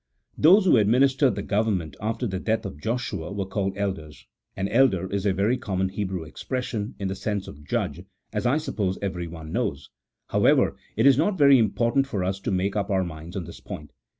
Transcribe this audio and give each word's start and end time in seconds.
Those 0.35 0.65
who 0.65 0.77
administered 0.77 1.35
the 1.35 1.43
government 1.43 1.95
after 2.01 2.25
the 2.25 2.39
death 2.39 2.65
of 2.65 2.81
Joshua 2.81 3.31
were 3.31 3.45
called 3.45 3.77
elders, 3.77 4.25
and 4.57 4.67
elder 4.69 5.07
is 5.11 5.27
a 5.27 5.31
very 5.31 5.59
common 5.59 5.89
Hebrew 5.89 6.23
expression 6.23 6.95
in 6.97 7.07
the 7.07 7.13
sense 7.13 7.47
of 7.47 7.63
judge, 7.63 8.01
as 8.33 8.47
I 8.47 8.57
suppose 8.57 8.97
every 9.03 9.27
one 9.27 9.51
knows; 9.51 9.91
however, 10.29 10.75
it 10.95 11.05
is 11.05 11.19
not 11.19 11.37
very 11.37 11.59
important 11.59 12.07
for 12.07 12.23
us 12.23 12.39
to 12.39 12.49
make 12.51 12.75
up 12.75 12.89
our 12.89 13.03
minds 13.03 13.35
on 13.35 13.43
this 13.43 13.59
point. 13.59 13.91